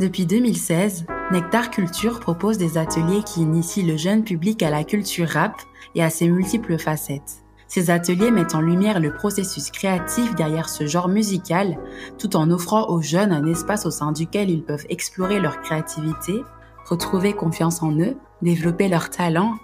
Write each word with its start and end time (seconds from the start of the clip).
Depuis 0.00 0.26
2016, 0.26 1.06
Nectar 1.30 1.70
Culture 1.70 2.18
propose 2.18 2.58
des 2.58 2.78
ateliers 2.78 3.22
qui 3.22 3.42
initient 3.42 3.84
le 3.84 3.96
jeune 3.96 4.24
public 4.24 4.60
à 4.64 4.70
la 4.70 4.82
culture 4.82 5.28
rap 5.28 5.54
et 5.94 6.02
à 6.02 6.10
ses 6.10 6.26
multiples 6.26 6.78
facettes. 6.78 7.44
Ces 7.68 7.90
ateliers 7.90 8.32
mettent 8.32 8.56
en 8.56 8.60
lumière 8.60 8.98
le 8.98 9.14
processus 9.14 9.70
créatif 9.70 10.34
derrière 10.34 10.68
ce 10.68 10.86
genre 10.86 11.08
musical, 11.08 11.78
tout 12.18 12.34
en 12.34 12.50
offrant 12.50 12.88
aux 12.88 13.02
jeunes 13.02 13.32
un 13.32 13.46
espace 13.46 13.86
au 13.86 13.92
sein 13.92 14.10
duquel 14.10 14.50
ils 14.50 14.64
peuvent 14.64 14.86
explorer 14.88 15.38
leur 15.38 15.60
créativité, 15.60 16.42
retrouver 16.86 17.32
confiance 17.32 17.80
en 17.80 17.92
eux, 17.92 18.16
développer 18.42 18.88
leurs 18.88 19.10
talents 19.10 19.54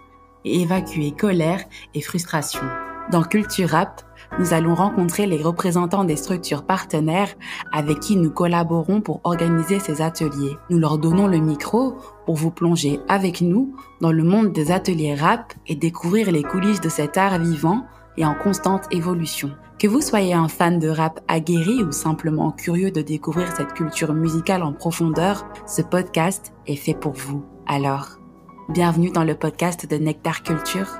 et 0.45 0.63
évacuer 0.63 1.11
colère 1.11 1.65
et 1.95 2.01
frustration. 2.01 2.63
Dans 3.11 3.25
Culture 3.25 3.71
Rap, 3.71 4.03
nous 4.39 4.55
allons 4.55 4.77
rencontrer 4.77 5.27
les 5.27 5.43
représentants 5.43 6.05
des 6.05 6.15
structures 6.15 6.65
partenaires 6.65 7.35
avec 7.73 7.99
qui 7.99 8.15
nous 8.15 8.31
collaborons 8.31 9.01
pour 9.01 9.21
organiser 9.25 9.81
ces 9.81 10.01
ateliers. 10.01 10.57
Nous 10.69 10.79
leur 10.79 10.97
donnons 10.97 11.27
le 11.27 11.39
micro 11.39 11.97
pour 12.25 12.37
vous 12.37 12.53
plonger 12.53 13.01
avec 13.09 13.41
nous 13.41 13.75
dans 14.01 14.13
le 14.13 14.23
monde 14.23 14.53
des 14.53 14.71
ateliers 14.71 15.17
rap 15.17 15.53
et 15.67 15.75
découvrir 15.75 16.31
les 16.31 16.45
coulisses 16.45 16.81
de 16.81 16.89
cet 16.89 17.17
art 17.17 17.41
vivant 17.41 17.85
et 18.17 18.25
en 18.25 18.37
constante 18.37 18.87
évolution. 18.93 19.51
Que 19.81 19.89
vous 19.89 20.03
soyez 20.03 20.35
un 20.35 20.47
fan 20.47 20.79
de 20.79 20.89
rap 20.89 21.19
aguerri 21.27 21.83
ou 21.83 21.91
simplement 21.91 22.53
curieux 22.53 22.93
de 22.93 23.03
découvrir 23.03 23.49
cette 23.57 23.73
culture 23.73 24.13
musicale 24.13 24.63
en 24.63 24.73
profondeur, 24.73 25.49
ce 25.67 25.83
podcast 25.83 26.53
est 26.69 26.77
fait 26.77 26.95
pour 26.95 27.15
vous. 27.15 27.45
Alors, 27.67 28.21
bienvenue 28.69 29.11
dans 29.11 29.25
le 29.25 29.35
podcast 29.35 29.91
de 29.91 29.97
Nectar 29.97 30.45
Culture. 30.45 31.00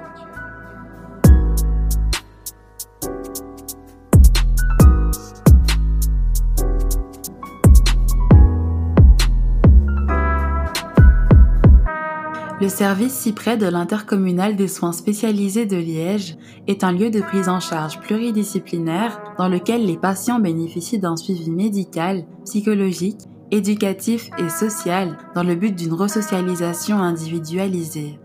Le 12.61 12.69
service 12.69 13.15
Cyprès 13.15 13.57
de 13.57 13.67
l'intercommunal 13.67 14.55
des 14.55 14.69
soins 14.69 14.93
spécialisés 14.93 15.65
de 15.65 15.79
Liège 15.79 16.37
est 16.67 16.85
un 16.85 16.93
lieu 16.93 17.09
de 17.09 17.23
prise 17.23 17.49
en 17.49 17.59
charge 17.59 17.99
pluridisciplinaire 18.01 19.19
dans 19.39 19.49
lequel 19.49 19.87
les 19.87 19.97
patients 19.97 20.41
bénéficient 20.41 20.99
d'un 20.99 21.17
suivi 21.17 21.51
médical, 21.51 22.27
psychologique, 22.45 23.21
éducatif 23.51 24.29
et 24.37 24.51
social 24.51 25.17
dans 25.35 25.43
le 25.43 25.55
but 25.55 25.75
d'une 25.75 25.95
resocialisation 25.95 26.99
individualisée. 26.99 28.21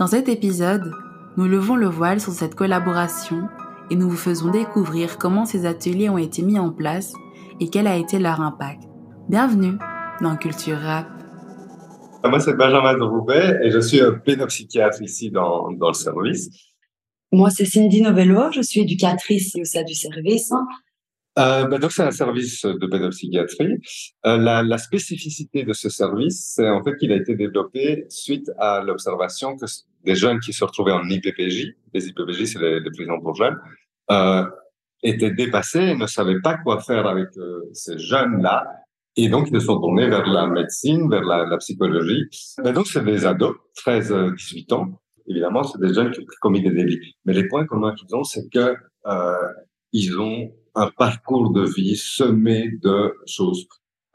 Dans 0.00 0.08
cet 0.08 0.28
épisode, 0.28 0.90
nous 1.36 1.46
levons 1.46 1.76
le 1.76 1.88
voile 1.88 2.20
sur 2.20 2.32
cette 2.32 2.56
collaboration 2.56 3.48
et 3.90 3.94
nous 3.94 4.10
vous 4.10 4.16
faisons 4.16 4.50
découvrir 4.50 5.16
comment 5.16 5.44
ces 5.44 5.64
ateliers 5.64 6.10
ont 6.10 6.18
été 6.18 6.42
mis 6.42 6.58
en 6.58 6.70
place 6.70 7.12
et 7.60 7.68
quel 7.68 7.86
a 7.86 7.96
été 7.96 8.18
leur 8.18 8.40
impact. 8.40 8.82
Bienvenue 9.28 9.78
dans 10.20 10.34
Culture 10.34 10.80
Rap. 10.80 11.15
Moi, 12.28 12.40
c'est 12.40 12.54
Benjamin 12.54 12.96
de 12.96 13.02
Roubaix 13.02 13.58
et 13.62 13.70
je 13.70 13.78
suis 13.78 14.00
pédopsychiatre 14.24 15.02
ici 15.02 15.30
dans, 15.30 15.70
dans 15.72 15.88
le 15.88 15.94
service. 15.94 16.48
Moi, 17.32 17.50
c'est 17.50 17.64
Cindy 17.64 18.02
Novello, 18.02 18.50
je 18.52 18.62
suis 18.62 18.80
éducatrice 18.80 19.54
au 19.56 19.64
sein 19.64 19.82
du 19.82 19.94
service. 19.94 20.52
Euh, 21.38 21.66
ben 21.66 21.78
donc, 21.78 21.92
c'est 21.92 22.02
un 22.02 22.10
service 22.10 22.64
de 22.64 22.86
pédopsychiatrie. 22.86 23.74
Euh, 24.24 24.38
la, 24.38 24.62
la, 24.62 24.78
spécificité 24.78 25.64
de 25.64 25.72
ce 25.72 25.90
service, 25.90 26.52
c'est 26.54 26.68
en 26.68 26.82
fait 26.82 26.96
qu'il 26.96 27.12
a 27.12 27.16
été 27.16 27.34
développé 27.34 28.06
suite 28.08 28.50
à 28.58 28.82
l'observation 28.82 29.56
que 29.56 29.66
des 30.04 30.14
jeunes 30.14 30.40
qui 30.40 30.52
se 30.52 30.64
retrouvaient 30.64 30.92
en 30.92 31.06
IPPJ, 31.08 31.74
les 31.92 32.08
IPPJ, 32.08 32.44
c'est 32.46 32.58
les, 32.60 32.80
les, 32.80 32.90
prisons 32.90 33.20
pour 33.20 33.34
jeunes, 33.34 33.58
euh, 34.10 34.46
étaient 35.02 35.32
dépassés 35.32 35.80
et 35.82 35.94
ne 35.94 36.06
savaient 36.06 36.40
pas 36.40 36.56
quoi 36.56 36.80
faire 36.80 37.06
avec 37.06 37.28
ces 37.72 37.98
jeunes-là 37.98 38.64
et 39.16 39.28
donc, 39.28 39.48
ils 39.50 39.60
se 39.60 39.66
sont 39.66 39.80
tournés 39.80 40.08
vers 40.08 40.26
la 40.26 40.46
médecine, 40.46 41.08
vers 41.08 41.22
la, 41.22 41.56
psychologie. 41.58 42.24
Et 42.64 42.72
donc, 42.72 42.86
c'est 42.86 43.04
des 43.04 43.24
ados, 43.24 43.56
13, 43.76 44.14
18 44.36 44.72
ans. 44.72 44.88
Évidemment, 45.26 45.62
c'est 45.62 45.80
des 45.80 45.92
jeunes 45.92 46.10
qui 46.10 46.20
ont 46.20 46.26
commis 46.40 46.62
des 46.62 46.70
délits. 46.70 47.16
Mais 47.24 47.32
les 47.32 47.48
points 47.48 47.66
communs 47.66 47.94
qu'ils 47.94 48.14
ont, 48.14 48.24
c'est 48.24 48.48
que 48.50 48.74
euh, 49.06 50.18
ont 50.18 50.52
un 50.74 50.90
parcours 50.98 51.50
de 51.50 51.64
vie 51.64 51.96
semé 51.96 52.70
de 52.82 53.14
choses 53.26 53.66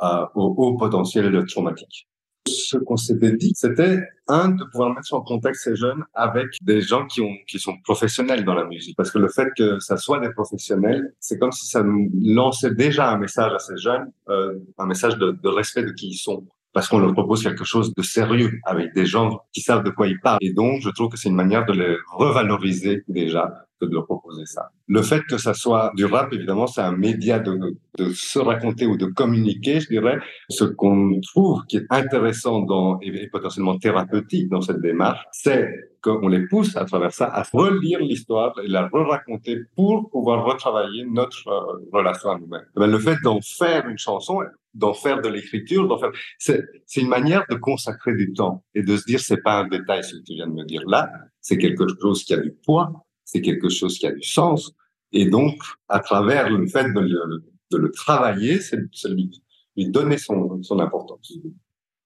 euh, 0.03 0.25
au 0.35 0.53
haut 0.57 0.78
potentiel 0.78 1.44
traumatique 1.47 2.07
ce 2.47 2.78
qu'on 2.78 2.97
s'était 2.97 3.35
dit, 3.35 3.53
c'était 3.56 4.02
un 4.28 4.50
de 4.50 4.63
pouvoir 4.66 4.94
mettre 4.94 5.13
en 5.13 5.22
contact 5.22 5.57
ces 5.57 5.75
jeunes 5.75 6.03
avec 6.13 6.47
des 6.62 6.81
gens 6.81 7.06
qui 7.06 7.22
ont 7.22 7.35
qui 7.47 7.59
sont 7.59 7.78
professionnels 7.84 8.44
dans 8.46 8.56
la 8.56 8.66
musique, 8.66 8.96
parce 8.96 9.12
que 9.12 9.19
le 9.19 9.28
fait 9.29 9.50
que 9.57 9.79
ça 9.79 9.97
soit 9.97 10.19
des 10.19 10.31
professionnels, 10.31 11.13
c'est 11.19 11.38
comme 11.38 11.52
si 11.52 11.68
ça 11.68 11.84
nous 11.84 12.09
lançait 12.22 12.74
déjà 12.74 13.09
un 13.12 13.18
message 13.18 13.53
à 13.53 13.59
ces 13.59 13.78
jeunes, 13.78 14.12
euh, 14.29 14.57
un 14.78 14.85
message 14.85 15.18
de, 15.18 15.31
de 15.31 15.50
respect 15.50 15.84
de 15.84 15.91
qui 15.91 16.09
ils 16.09 16.18
sont 16.18 16.46
parce 16.73 16.87
qu'on 16.87 16.99
leur 16.99 17.13
propose 17.13 17.43
quelque 17.43 17.63
chose 17.63 17.93
de 17.93 18.01
sérieux 18.01 18.59
avec 18.63 18.93
des 18.93 19.05
gens 19.05 19.39
qui 19.53 19.61
savent 19.61 19.83
de 19.83 19.89
quoi 19.89 20.07
ils 20.07 20.19
parlent. 20.19 20.39
Et 20.41 20.53
donc, 20.53 20.81
je 20.81 20.89
trouve 20.89 21.09
que 21.09 21.17
c'est 21.17 21.29
une 21.29 21.35
manière 21.35 21.65
de 21.65 21.73
les 21.73 21.97
revaloriser 22.11 23.03
déjà 23.07 23.51
que 23.79 23.85
de 23.87 23.93
leur 23.93 24.05
proposer 24.05 24.45
ça. 24.45 24.69
Le 24.87 25.01
fait 25.01 25.21
que 25.23 25.37
ça 25.37 25.53
soit 25.53 25.91
du 25.95 26.05
rap, 26.05 26.31
évidemment, 26.31 26.67
c'est 26.67 26.81
un 26.81 26.95
média 26.95 27.39
de, 27.39 27.75
de 27.97 28.09
se 28.13 28.39
raconter 28.39 28.85
ou 28.85 28.95
de 28.95 29.07
communiquer, 29.07 29.79
je 29.79 29.87
dirais. 29.87 30.19
Ce 30.49 30.63
qu'on 30.63 31.19
trouve 31.21 31.65
qui 31.67 31.77
est 31.77 31.87
intéressant 31.89 32.61
dans, 32.61 32.99
et 33.01 33.27
potentiellement 33.29 33.77
thérapeutique 33.79 34.49
dans 34.49 34.61
cette 34.61 34.81
démarche, 34.81 35.25
c'est 35.31 35.67
qu'on 36.01 36.27
les 36.27 36.47
pousse 36.47 36.75
à 36.77 36.85
travers 36.85 37.13
ça 37.13 37.25
à 37.25 37.43
relire 37.53 37.99
l'histoire 37.99 38.53
et 38.63 38.67
la 38.67 38.87
re-raconter 38.87 39.59
pour 39.75 40.09
pouvoir 40.09 40.45
retravailler 40.45 41.05
notre 41.05 41.47
euh, 41.47 41.87
relation 41.93 42.31
à 42.31 42.39
nous-mêmes. 42.39 42.65
Eh 42.75 42.79
ben, 42.79 42.87
le 42.87 42.99
fait 42.99 43.17
d'en 43.23 43.39
faire 43.41 43.87
une 43.87 43.99
chanson, 43.99 44.41
d'en 44.73 44.93
faire 44.93 45.21
de 45.21 45.27
l'écriture, 45.27 45.87
d'en 45.87 45.97
faire, 45.97 46.11
c'est, 46.37 46.63
c'est 46.85 47.01
une 47.01 47.09
manière 47.09 47.45
de 47.49 47.55
consacrer 47.55 48.15
du 48.15 48.33
temps 48.33 48.63
et 48.73 48.83
de 48.83 48.97
se 48.97 49.05
dire 49.05 49.19
c'est 49.19 49.41
pas 49.41 49.59
un 49.59 49.67
détail 49.67 50.03
ce 50.03 50.15
que 50.15 50.23
tu 50.23 50.33
viens 50.33 50.47
de 50.47 50.53
me 50.53 50.65
dire 50.65 50.83
là, 50.87 51.11
c'est 51.41 51.57
quelque 51.57 51.85
chose 51.99 52.23
qui 52.23 52.33
a 52.33 52.37
du 52.37 52.51
poids, 52.51 53.05
c'est 53.25 53.41
quelque 53.41 53.69
chose 53.69 53.97
qui 53.97 54.07
a 54.07 54.11
du 54.11 54.23
sens. 54.23 54.73
Et 55.11 55.29
donc 55.29 55.55
à 55.89 55.99
travers 55.99 56.49
le 56.49 56.65
fait 56.67 56.85
de 56.93 56.99
le, 56.99 57.43
de 57.71 57.77
le 57.77 57.91
travailler, 57.91 58.59
c'est, 58.59 58.77
lui, 59.09 59.29
lui 59.75 59.89
donner 59.89 60.17
son, 60.17 60.61
son 60.63 60.79
importance 60.79 61.33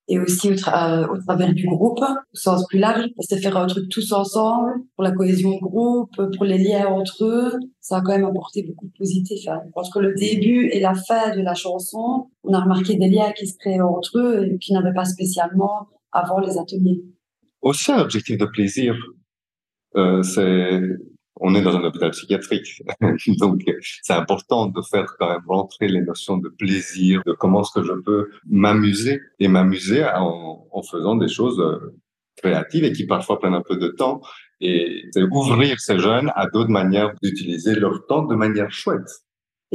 et 0.07 0.19
aussi 0.19 0.51
au, 0.51 0.55
tra 0.55 1.09
au, 1.09 1.17
travers 1.17 1.53
du 1.53 1.67
groupe, 1.67 1.99
au 1.99 2.37
sens 2.37 2.65
plus 2.67 2.79
large, 2.79 3.05
c'est 3.19 3.41
faire 3.41 3.57
un 3.57 3.65
truc 3.65 3.89
tous 3.89 4.11
ensemble 4.11 4.73
pour 4.95 5.03
la 5.03 5.11
cohésion 5.11 5.57
groupe, 5.57 6.15
pour 6.35 6.45
les 6.45 6.57
liens 6.57 6.87
entre 6.87 7.25
eux. 7.25 7.53
Ça 7.81 7.97
a 7.97 8.01
quand 8.01 8.11
même 8.11 8.25
apporté 8.25 8.63
beaucoup 8.63 8.85
de 8.85 8.97
positif. 8.97 9.47
Hein. 9.47 9.61
Entre 9.73 10.01
le 10.01 10.13
début 10.13 10.67
et 10.67 10.79
la 10.79 10.93
fin 10.93 11.35
de 11.35 11.41
la 11.41 11.55
chanson, 11.55 12.29
on 12.43 12.53
a 12.53 12.59
remarqué 12.59 12.95
des 12.95 13.09
liens 13.09 13.31
qui 13.31 13.47
se 13.47 13.57
créaient 13.57 13.81
entre 13.81 14.19
eux 14.19 14.45
et 14.45 14.57
qui 14.59 14.73
n'avaient 14.73 14.93
pas 14.93 15.05
spécialement 15.05 15.87
avant 16.11 16.39
les 16.39 16.57
ateliers. 16.57 17.03
Aussi 17.61 17.91
un 17.91 17.99
objectif 17.99 18.37
de 18.37 18.45
plaisir. 18.45 18.95
Euh, 19.95 20.21
c'est 20.21 20.81
on 21.37 21.53
est 21.55 21.61
dans 21.61 21.75
un 21.75 21.83
hôpital 21.83 22.11
psychiatrique. 22.11 22.81
Donc, 23.39 23.61
c'est 24.01 24.13
important 24.13 24.67
de 24.67 24.81
faire 24.81 25.15
quand 25.19 25.29
même 25.29 25.43
rentrer 25.47 25.87
les 25.87 26.01
notions 26.01 26.37
de 26.37 26.49
plaisir, 26.49 27.21
de 27.25 27.33
comment 27.33 27.61
est-ce 27.61 27.79
que 27.79 27.85
je 27.85 27.93
peux 27.93 28.29
m'amuser 28.45 29.21
et 29.39 29.47
m'amuser 29.47 30.05
en, 30.05 30.81
faisant 30.89 31.15
des 31.15 31.27
choses 31.27 31.59
euh, 31.59 31.95
créatives 32.37 32.83
et 32.83 32.91
qui 32.91 33.05
parfois 33.05 33.39
prennent 33.39 33.55
un 33.55 33.63
peu 33.63 33.77
de 33.77 33.87
temps. 33.87 34.21
Et 34.61 35.03
c'est 35.11 35.23
ouvrir 35.23 35.79
ces 35.79 35.99
jeunes 35.99 36.31
à 36.35 36.47
d'autres 36.47 36.69
manières 36.69 37.13
d'utiliser 37.21 37.75
leur 37.75 38.05
temps 38.07 38.23
de 38.23 38.35
manière 38.35 38.71
chouette 38.71 39.24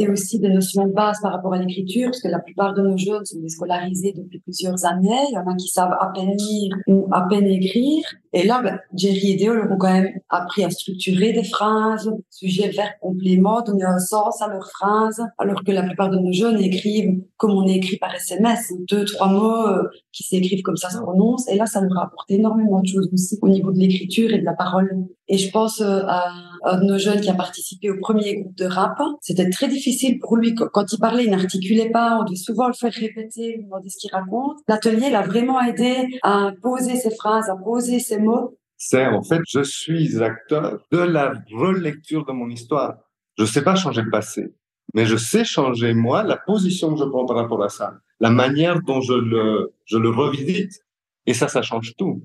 et 0.01 0.09
aussi 0.09 0.39
des 0.39 0.49
notions 0.49 0.87
de 0.87 0.93
base 0.93 1.19
par 1.21 1.33
rapport 1.33 1.53
à 1.53 1.59
l'écriture, 1.59 2.07
parce 2.07 2.23
que 2.23 2.29
la 2.29 2.39
plupart 2.39 2.73
de 2.73 2.81
nos 2.81 2.97
jeunes 2.97 3.25
sont 3.27 3.39
déscolarisés 3.39 4.15
depuis 4.17 4.39
plusieurs 4.41 4.87
années. 4.87 5.27
Il 5.29 5.35
y 5.35 5.39
en 5.39 5.47
a 5.47 5.55
qui 5.55 5.69
savent 5.69 5.95
à 6.01 6.11
peine 6.15 6.35
lire 6.39 6.75
ou 6.87 7.07
à 7.13 7.27
peine 7.29 7.47
écrire. 7.47 8.03
Et 8.33 8.47
là, 8.47 8.63
ben, 8.63 8.79
Jerry 8.95 9.33
et 9.33 9.37
Déo 9.37 9.53
leur 9.53 9.71
ont 9.71 9.77
quand 9.77 9.93
même 9.93 10.09
appris 10.31 10.65
à 10.65 10.71
structurer 10.71 11.35
des 11.35 11.45
phrases, 11.45 12.11
sujet, 12.31 12.71
verbe, 12.71 12.93
complément, 13.03 13.61
donner 13.61 13.85
un 13.85 13.99
sens 13.99 14.41
à 14.41 14.49
leurs 14.49 14.71
phrases, 14.71 15.23
alors 15.37 15.63
que 15.63 15.73
la 15.73 15.83
plupart 15.83 16.09
de 16.09 16.17
nos 16.17 16.33
jeunes 16.33 16.61
écrivent 16.61 17.21
comme 17.37 17.51
on 17.51 17.67
écrit 17.67 17.99
par 17.99 18.15
SMS, 18.15 18.73
deux, 18.89 19.05
trois 19.05 19.29
mots 19.29 19.67
euh, 19.67 19.83
qui 20.13 20.25
s'écrivent 20.25 20.63
comme 20.63 20.77
ça 20.77 20.91
se 20.91 20.99
prononcent. 20.99 21.49
Et 21.49 21.57
là, 21.57 21.67
ça 21.67 21.81
leur 21.81 21.99
a 21.99 22.05
apporté 22.05 22.35
énormément 22.35 22.81
de 22.81 22.87
choses 22.87 23.09
aussi 23.13 23.39
au 23.43 23.49
niveau 23.49 23.73
de 23.73 23.79
l'écriture 23.79 24.33
et 24.33 24.39
de 24.39 24.45
la 24.45 24.55
parole. 24.55 25.07
Et 25.29 25.39
je 25.39 25.51
pense 25.51 25.81
euh, 25.81 26.03
à 26.07 26.33
un 26.65 26.81
de 26.81 26.85
nos 26.85 26.99
jeunes 26.99 27.21
qui 27.21 27.31
a 27.31 27.35
participé 27.35 27.91
au 27.91 27.99
premier 28.01 28.41
groupe 28.41 28.57
de 28.57 28.67
rap. 28.67 28.99
C'était 29.21 29.49
très 29.51 29.69
difficile 29.69 30.19
pour 30.19 30.37
lui. 30.37 30.55
Quand 30.55 30.93
il 30.93 30.99
parlait, 30.99 31.25
il 31.25 31.31
n'articulait 31.31 31.91
pas. 31.91 32.19
On 32.21 32.25
devait 32.25 32.37
souvent 32.37 32.67
le 32.67 32.75
faire 32.75 32.93
répéter, 32.93 33.57
lui 33.57 33.65
demander 33.65 33.89
ce 33.89 33.99
qu'il 33.99 34.11
raconte. 34.13 34.59
L'atelier 34.69 35.11
l'a 35.11 35.23
vraiment 35.23 35.61
aidé 35.61 36.19
à 36.23 36.51
poser 36.63 36.97
ses 36.97 37.15
phrases, 37.15 37.49
à 37.49 37.57
poser 37.57 38.01
ses 38.01 38.19
mots. 38.19 38.57
C'est 38.83 39.07
en 39.07 39.23
fait, 39.23 39.41
je 39.47 39.63
suis 39.63 40.23
acteur 40.23 40.81
de 40.91 40.99
la 40.99 41.35
relecture 41.53 42.25
de 42.25 42.33
mon 42.33 42.49
histoire. 42.49 42.97
Je 43.39 43.45
sais 43.45 43.63
pas 43.63 43.75
changer 43.75 44.03
le 44.03 44.11
passé, 44.11 44.55
mais 44.95 45.07
je 45.07 45.17
sais 45.17 45.45
changer 45.45 45.95
moi 45.95 46.23
la 46.23 46.37
position 46.37 46.93
que 46.93 47.01
je 47.01 47.05
prends 47.05 47.27
par 47.27 47.37
rapport 47.37 47.63
à 47.63 47.69
ça, 47.69 47.95
la 48.21 48.31
manière 48.31 48.81
dont 48.83 49.01
je 49.01 49.15
le 49.15 49.73
je 49.85 49.99
le 49.99 50.11
revisite. 50.11 50.81
Et 51.27 51.35
ça, 51.35 51.49
ça 51.49 51.63
change 51.63 51.95
tout. 51.97 52.23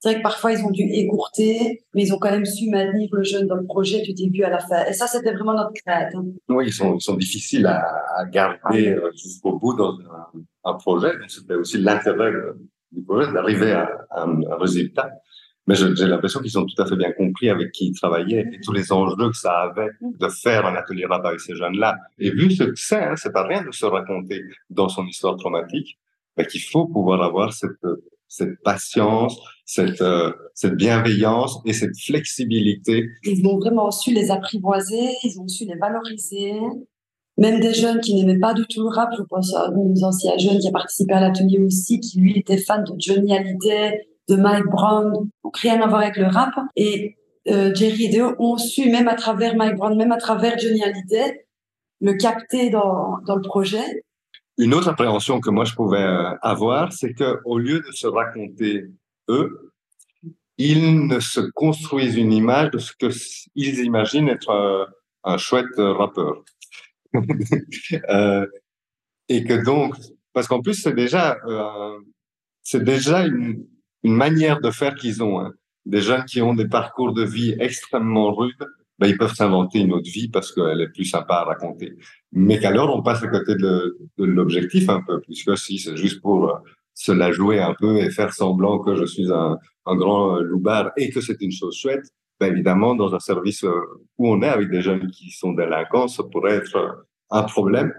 C'est 0.00 0.10
vrai 0.10 0.18
que 0.18 0.22
parfois 0.22 0.52
ils 0.52 0.64
ont 0.64 0.70
dû 0.70 0.82
écourter, 0.82 1.82
mais 1.92 2.04
ils 2.04 2.14
ont 2.14 2.18
quand 2.18 2.30
même 2.30 2.46
su 2.46 2.70
maintenir 2.70 3.08
le 3.12 3.24
jeune 3.24 3.48
dans 3.48 3.56
le 3.56 3.64
projet 3.64 4.00
du 4.02 4.14
début 4.14 4.44
à 4.44 4.50
la 4.50 4.60
fin. 4.60 4.84
Et 4.86 4.92
ça, 4.92 5.08
c'était 5.08 5.32
vraiment 5.32 5.54
notre 5.54 5.72
crainte. 5.84 6.14
Hein. 6.14 6.24
Oui, 6.48 6.66
ils 6.68 6.72
sont, 6.72 6.94
ils 6.94 7.00
sont 7.00 7.16
difficiles 7.16 7.66
à, 7.66 7.84
à 8.16 8.24
garder 8.26 8.90
euh, 8.90 9.10
jusqu'au 9.12 9.58
bout 9.58 9.74
dans 9.74 9.98
un, 9.98 10.38
un 10.64 10.74
projet. 10.74 11.18
Donc, 11.18 11.28
c'était 11.28 11.54
aussi 11.54 11.78
l'intérêt 11.78 12.30
du 12.92 13.02
projet 13.02 13.32
d'arriver 13.32 13.72
à, 13.72 13.90
à, 14.10 14.22
un, 14.22 14.56
résultat. 14.56 15.10
Mais 15.68 15.74
j'ai 15.74 16.06
l'impression 16.06 16.40
qu'ils 16.40 16.58
ont 16.58 16.64
tout 16.64 16.82
à 16.82 16.86
fait 16.86 16.96
bien 16.96 17.12
compris 17.12 17.50
avec 17.50 17.72
qui 17.72 17.88
ils 17.88 17.94
travaillaient 17.94 18.46
et 18.52 18.60
tous 18.60 18.72
les 18.72 18.90
enjeux 18.90 19.28
que 19.30 19.36
ça 19.36 19.52
avait 19.52 19.90
de 20.00 20.28
faire 20.28 20.64
un 20.66 20.74
atelier 20.74 21.04
rap 21.04 21.24
avec 21.26 21.40
ces 21.40 21.54
jeunes-là. 21.54 21.94
Et 22.18 22.30
vu 22.30 22.50
ce 22.50 22.64
que 22.64 22.74
c'est, 22.74 23.04
hein, 23.04 23.14
c'est 23.16 23.32
pas 23.32 23.46
rien 23.46 23.62
de 23.62 23.70
se 23.70 23.84
raconter 23.84 24.42
dans 24.70 24.88
son 24.88 25.06
histoire 25.06 25.36
traumatique, 25.36 25.98
qu'il 26.50 26.62
faut 26.62 26.86
pouvoir 26.86 27.22
avoir 27.22 27.52
cette 27.52 27.84
cette 28.28 28.60
patience, 28.62 29.40
cette, 29.64 30.02
euh, 30.02 30.32
cette 30.54 30.76
bienveillance 30.76 31.58
et 31.64 31.72
cette 31.72 31.98
flexibilité. 31.98 33.08
Ils 33.24 33.44
ont 33.46 33.58
vraiment 33.58 33.90
su 33.90 34.12
les 34.12 34.30
apprivoiser, 34.30 35.14
ils 35.24 35.40
ont 35.40 35.48
su 35.48 35.64
les 35.64 35.76
valoriser. 35.76 36.52
Même 37.38 37.60
des 37.60 37.72
jeunes 37.72 38.00
qui 38.00 38.14
n'aimaient 38.14 38.38
pas 38.38 38.52
du 38.52 38.66
tout 38.66 38.82
le 38.82 38.88
rap, 38.88 39.10
je 39.16 39.22
pense 39.22 39.54
à 39.54 39.68
un 39.68 40.02
anciens 40.02 40.36
jeunes 40.36 40.58
qui 40.58 40.68
a 40.68 40.72
participé 40.72 41.14
à 41.14 41.20
l'atelier 41.20 41.58
aussi, 41.60 42.00
qui 42.00 42.20
lui 42.20 42.38
était 42.38 42.58
fan 42.58 42.84
de 42.84 42.92
Johnny 42.98 43.34
Hallyday, 43.34 44.07
de 44.28 44.36
Mike 44.36 44.66
Brown, 44.66 45.28
rien 45.54 45.80
à 45.80 45.86
voir 45.86 46.02
avec 46.02 46.16
le 46.16 46.26
rap. 46.26 46.54
Et 46.76 47.16
euh, 47.48 47.74
Jerry 47.74 48.06
et 48.06 48.08
Deo 48.10 48.34
ont 48.38 48.58
su, 48.58 48.90
même 48.90 49.08
à 49.08 49.14
travers 49.14 49.56
Mike 49.56 49.76
Brown, 49.76 49.96
même 49.96 50.12
à 50.12 50.18
travers 50.18 50.58
Johnny 50.58 50.82
Hallyday, 50.82 51.46
le 52.00 52.14
capter 52.14 52.70
dans, 52.70 53.18
dans 53.26 53.36
le 53.36 53.42
projet 53.42 54.02
une 54.58 54.74
autre 54.74 54.88
appréhension 54.88 55.40
que 55.40 55.50
moi 55.50 55.64
je 55.64 55.74
pouvais 55.74 56.02
euh, 56.02 56.36
avoir, 56.42 56.92
c'est 56.92 57.14
que 57.14 57.38
au 57.44 57.58
lieu 57.58 57.80
de 57.80 57.92
se 57.92 58.08
raconter 58.08 58.86
eux, 59.28 59.72
ils 60.58 61.06
ne 61.06 61.20
se 61.20 61.40
construisent 61.40 62.16
une 62.16 62.32
image 62.32 62.72
de 62.72 62.78
ce 62.78 62.92
que 62.92 63.06
ils 63.54 63.78
imaginent 63.84 64.28
être 64.28 64.50
un, 64.50 64.86
un 65.22 65.38
chouette 65.38 65.76
rappeur. 65.76 66.42
euh, 68.10 68.46
et 69.28 69.44
que 69.44 69.64
donc, 69.64 69.94
parce 70.32 70.48
qu'en 70.48 70.60
plus 70.60 70.74
c'est 70.74 70.94
déjà, 70.94 71.38
euh, 71.46 71.98
c'est 72.64 72.82
déjà 72.82 73.26
une, 73.26 73.64
une, 74.02 74.14
manière 74.14 74.60
de 74.60 74.70
faire 74.70 74.94
qu'ils 74.94 75.22
ont. 75.22 75.40
Hein. 75.40 75.52
Des 75.86 76.00
jeunes 76.00 76.24
qui 76.24 76.42
ont 76.42 76.54
des 76.54 76.68
parcours 76.68 77.12
de 77.12 77.24
vie 77.24 77.54
extrêmement 77.58 78.34
rudes, 78.34 78.66
ben, 78.98 79.06
ils 79.06 79.16
peuvent 79.16 79.34
s'inventer 79.34 79.78
une 79.78 79.92
autre 79.92 80.10
vie 80.10 80.28
parce 80.28 80.52
qu'elle 80.52 80.80
est 80.80 80.88
plus 80.88 81.04
sympa 81.04 81.34
à 81.36 81.44
raconter. 81.44 81.96
Mais 82.32 82.58
qu'alors, 82.58 82.94
on 82.94 83.02
passe 83.02 83.22
à 83.22 83.28
côté 83.28 83.54
de, 83.54 83.98
de 84.18 84.24
l'objectif 84.24 84.88
un 84.88 85.02
peu, 85.02 85.20
puisque 85.20 85.56
si 85.56 85.78
c'est 85.78 85.96
juste 85.96 86.20
pour 86.20 86.50
euh, 86.50 86.54
se 86.94 87.12
la 87.12 87.30
jouer 87.30 87.60
un 87.60 87.74
peu 87.74 87.98
et 87.98 88.10
faire 88.10 88.32
semblant 88.32 88.80
que 88.80 88.96
je 88.96 89.04
suis 89.04 89.32
un, 89.32 89.56
un 89.86 89.96
grand 89.96 90.36
euh, 90.36 90.42
loupard 90.42 90.90
et 90.96 91.10
que 91.10 91.20
c'est 91.20 91.40
une 91.40 91.52
chose 91.52 91.76
chouette, 91.76 92.04
ben 92.40 92.52
évidemment, 92.52 92.94
dans 92.94 93.14
un 93.14 93.20
service 93.20 93.64
euh, 93.64 93.80
où 94.18 94.28
on 94.28 94.42
est 94.42 94.48
avec 94.48 94.70
des 94.70 94.82
jeunes 94.82 95.08
qui 95.10 95.30
sont 95.30 95.52
délinquants, 95.52 96.08
ça 96.08 96.24
pourrait 96.24 96.56
être 96.56 97.06
un 97.30 97.42
problème. 97.44 97.92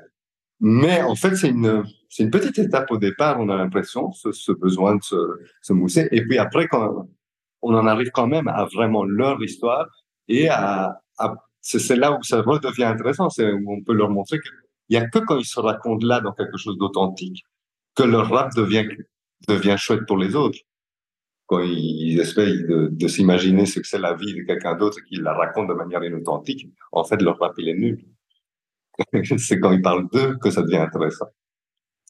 Mais 0.60 1.02
en 1.02 1.16
fait, 1.16 1.36
c'est 1.36 1.50
une, 1.50 1.84
petite 2.32 2.60
étape 2.60 2.92
au 2.92 2.98
départ, 2.98 3.40
on 3.40 3.50
a 3.50 3.56
l'impression, 3.56 4.12
ce, 4.12 4.52
besoin 4.52 4.96
de 4.96 5.04
se, 5.04 5.16
se 5.62 5.74
mousser. 5.74 6.08
Et 6.12 6.22
puis 6.26 6.38
après, 6.38 6.68
quand 6.68 7.08
on 7.62 7.74
en 7.74 7.88
arrive 7.88 8.10
quand 8.12 8.28
même 8.28 8.48
à 8.48 8.66
vraiment 8.66 9.04
leur 9.06 9.42
histoire, 9.42 9.88
et 10.28 10.50
c'est 11.62 11.96
là 11.96 12.18
où 12.18 12.24
ça 12.24 12.42
redevient 12.42 12.84
intéressant, 12.84 13.30
c'est 13.30 13.52
où 13.52 13.72
on 13.72 13.84
peut 13.84 13.94
leur 13.94 14.10
montrer 14.10 14.40
qu'il 14.40 14.52
y 14.90 14.98
a 14.98 15.08
que 15.08 15.20
quand 15.20 15.38
ils 15.38 15.46
se 15.46 15.60
racontent 15.60 16.06
là 16.06 16.20
dans 16.20 16.34
quelque 16.34 16.58
chose 16.58 16.78
d'authentique 16.78 17.44
que 17.96 18.04
leur 18.04 18.30
rap 18.30 18.54
devient 18.56 18.88
devient 19.48 19.76
chouette 19.78 20.06
pour 20.06 20.18
les 20.18 20.36
autres. 20.36 20.60
Quand 21.48 21.62
ils 21.62 22.20
essayent 22.20 22.64
de, 22.64 22.90
de 22.92 23.08
s'imaginer 23.08 23.66
ce 23.66 23.80
que 23.80 23.88
c'est 23.88 23.98
la 23.98 24.14
vie 24.14 24.36
de 24.36 24.42
quelqu'un 24.44 24.76
d'autre 24.76 25.00
et 25.00 25.04
qu'ils 25.04 25.22
la 25.22 25.34
racontent 25.34 25.74
de 25.74 25.74
manière 25.74 26.04
inauthentique, 26.04 26.68
en 26.92 27.04
fait 27.04 27.22
leur 27.22 27.40
rap 27.40 27.54
il 27.58 27.70
est 27.70 27.74
nul. 27.74 28.06
c'est 29.38 29.60
quand 29.60 29.72
ils 29.72 29.82
parlent 29.82 30.08
d'eux 30.12 30.38
que 30.42 30.50
ça 30.50 30.62
devient 30.62 30.78
intéressant. 30.78 31.28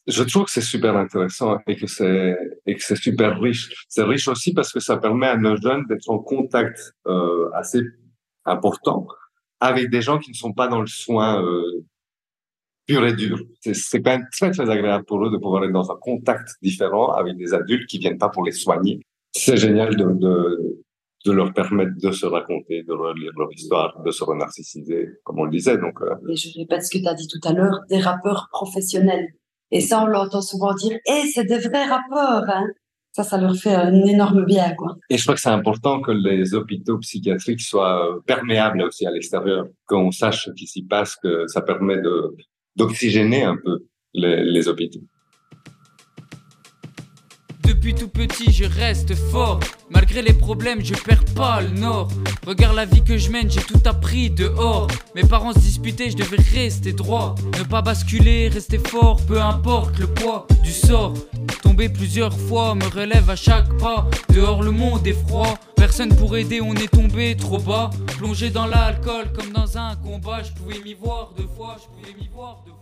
Je 0.06 0.22
trouve 0.22 0.44
que 0.44 0.50
c'est 0.50 0.60
super 0.60 0.96
intéressant 0.96 1.58
et 1.66 1.76
que 1.76 1.86
c'est 1.86 2.36
et 2.66 2.74
que 2.74 2.82
c'est 2.82 2.96
super 2.96 3.38
riche. 3.40 3.86
C'est 3.88 4.02
riche 4.02 4.28
aussi 4.28 4.52
parce 4.52 4.72
que 4.72 4.80
ça 4.80 4.96
permet 4.96 5.26
à 5.26 5.36
nos 5.36 5.56
jeunes 5.56 5.84
d'être 5.88 6.08
en 6.08 6.18
contact 6.18 6.94
euh, 7.06 7.50
assez 7.54 7.80
important 8.44 9.06
avec 9.60 9.90
des 9.90 10.00
gens 10.00 10.18
qui 10.18 10.30
ne 10.30 10.36
sont 10.36 10.52
pas 10.52 10.68
dans 10.68 10.80
le 10.80 10.86
soin 10.86 11.44
euh, 11.44 11.84
pur 12.86 13.06
et 13.06 13.12
dur. 13.12 13.38
C'est 13.60 14.02
quand 14.02 14.12
même 14.12 14.26
très, 14.32 14.50
très 14.50 14.68
agréable 14.70 15.04
pour 15.04 15.24
eux 15.24 15.30
de 15.30 15.36
pouvoir 15.36 15.64
être 15.64 15.72
dans 15.72 15.90
un 15.92 15.96
contact 16.00 16.56
différent 16.62 17.12
avec 17.12 17.36
des 17.36 17.52
adultes 17.52 17.86
qui 17.86 17.98
viennent 17.98 18.18
pas 18.18 18.30
pour 18.30 18.42
les 18.42 18.52
soigner. 18.52 19.00
C'est 19.32 19.58
génial 19.58 19.94
de, 19.96 20.10
de, 20.12 20.82
de, 21.24 21.32
leur 21.32 21.52
permettre 21.52 21.92
de 22.00 22.10
se 22.12 22.26
raconter, 22.26 22.82
de 22.82 22.92
relire 22.92 23.32
leur 23.36 23.52
histoire, 23.52 24.02
de 24.02 24.10
se 24.10 24.24
renarcissiser, 24.24 25.08
comme 25.24 25.38
on 25.38 25.44
le 25.44 25.50
disait. 25.50 25.78
Donc, 25.78 26.00
euh... 26.02 26.14
Mais 26.24 26.36
je 26.36 26.58
répète 26.58 26.84
ce 26.84 26.90
que 26.90 27.02
tu 27.02 27.08
as 27.08 27.14
dit 27.14 27.28
tout 27.28 27.48
à 27.48 27.52
l'heure, 27.52 27.80
des 27.88 27.98
rappeurs 27.98 28.48
professionnels. 28.50 29.28
Et 29.70 29.80
ça, 29.80 30.02
on 30.02 30.06
l'entend 30.06 30.42
souvent 30.42 30.74
dire, 30.74 30.98
eh, 31.06 31.26
c'est 31.32 31.44
des 31.44 31.58
vrais 31.58 31.86
rappeurs, 31.86 32.44
hein 32.48 32.66
ça, 33.12 33.24
ça 33.24 33.38
leur 33.38 33.56
fait 33.56 33.74
un 33.74 34.04
énorme 34.04 34.44
bien, 34.44 34.72
quoi. 34.74 34.96
Et 35.08 35.16
je 35.16 35.22
crois 35.22 35.34
que 35.34 35.40
c'est 35.40 35.48
important 35.48 36.00
que 36.00 36.12
les 36.12 36.54
hôpitaux 36.54 36.98
psychiatriques 36.98 37.60
soient 37.60 38.20
perméables 38.26 38.82
aussi 38.82 39.06
à 39.06 39.10
l'extérieur, 39.10 39.66
qu'on 39.86 40.12
sache 40.12 40.44
ce 40.44 40.50
qui 40.52 40.66
s'y 40.66 40.82
passe, 40.82 41.16
que 41.16 41.46
ça 41.48 41.60
permet 41.60 41.96
d'oxygéner 42.76 43.42
un 43.42 43.56
peu 43.56 43.84
les, 44.14 44.44
les 44.44 44.68
hôpitaux. 44.68 45.00
Depuis 47.66 47.94
tout 47.94 48.08
petit, 48.08 48.52
je 48.52 48.64
reste 48.64 49.14
fort. 49.14 49.60
Malgré 50.12 50.32
les 50.32 50.36
problèmes, 50.36 50.84
je 50.84 50.94
perds 50.94 51.24
pas 51.36 51.60
le 51.60 51.68
nord. 51.68 52.08
Regarde 52.44 52.74
la 52.74 52.84
vie 52.84 53.04
que 53.04 53.16
je 53.16 53.30
mène, 53.30 53.48
j'ai 53.48 53.60
tout 53.60 53.78
appris 53.84 54.28
dehors. 54.28 54.88
Mes 55.14 55.22
parents 55.22 55.52
se 55.52 55.60
disputaient, 55.60 56.10
je 56.10 56.16
devais 56.16 56.42
rester 56.52 56.92
droit. 56.92 57.36
Ne 57.56 57.62
pas 57.62 57.80
basculer, 57.80 58.48
rester 58.48 58.78
fort, 58.78 59.24
peu 59.24 59.40
importe 59.40 60.00
le 60.00 60.08
poids 60.08 60.48
du 60.64 60.72
sort. 60.72 61.14
Tomber 61.62 61.88
plusieurs 61.88 62.36
fois 62.36 62.74
me 62.74 62.86
relève 62.86 63.30
à 63.30 63.36
chaque 63.36 63.72
pas. 63.78 64.04
Dehors, 64.34 64.64
le 64.64 64.72
monde 64.72 65.06
est 65.06 65.28
froid. 65.28 65.56
Personne 65.76 66.12
pour 66.16 66.36
aider, 66.36 66.60
on 66.60 66.74
est 66.74 66.90
tombé 66.90 67.36
trop 67.36 67.58
bas. 67.58 67.90
Plongé 68.18 68.50
dans 68.50 68.66
l'alcool 68.66 69.30
comme 69.32 69.52
dans 69.52 69.78
un 69.78 69.94
combat, 69.94 70.42
je 70.42 70.50
pouvais 70.60 70.80
m'y 70.80 70.94
voir 70.94 71.30
deux 71.36 71.48
fois, 71.56 71.76
je 71.80 71.86
pouvais 71.86 72.20
m'y 72.20 72.28
voir 72.34 72.64
deux 72.66 72.72
fois. 72.72 72.79